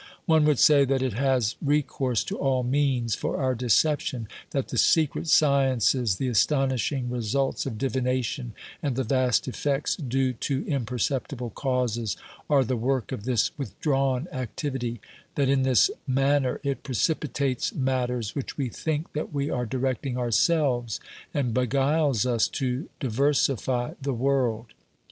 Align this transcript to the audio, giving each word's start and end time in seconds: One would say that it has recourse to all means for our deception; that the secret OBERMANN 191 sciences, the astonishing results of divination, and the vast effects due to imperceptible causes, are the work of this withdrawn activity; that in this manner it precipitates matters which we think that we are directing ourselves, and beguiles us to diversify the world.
One 0.25 0.45
would 0.45 0.57
say 0.57 0.83
that 0.83 1.03
it 1.03 1.13
has 1.13 1.57
recourse 1.61 2.23
to 2.23 2.35
all 2.35 2.63
means 2.63 3.13
for 3.13 3.37
our 3.37 3.53
deception; 3.53 4.27
that 4.49 4.69
the 4.69 4.77
secret 4.79 5.27
OBERMANN 5.31 5.57
191 5.57 5.79
sciences, 5.79 6.15
the 6.15 6.27
astonishing 6.27 7.11
results 7.11 7.67
of 7.67 7.77
divination, 7.77 8.55
and 8.81 8.95
the 8.95 9.03
vast 9.03 9.47
effects 9.47 9.95
due 9.95 10.33
to 10.33 10.65
imperceptible 10.67 11.51
causes, 11.51 12.17
are 12.49 12.63
the 12.63 12.75
work 12.75 13.11
of 13.11 13.25
this 13.25 13.51
withdrawn 13.59 14.27
activity; 14.31 14.99
that 15.35 15.49
in 15.49 15.61
this 15.61 15.91
manner 16.07 16.59
it 16.63 16.81
precipitates 16.81 17.71
matters 17.75 18.33
which 18.33 18.57
we 18.57 18.69
think 18.69 19.13
that 19.13 19.31
we 19.31 19.51
are 19.51 19.67
directing 19.67 20.17
ourselves, 20.17 20.99
and 21.31 21.53
beguiles 21.53 22.25
us 22.25 22.47
to 22.47 22.89
diversify 22.99 23.93
the 24.01 24.13
world. 24.15 24.73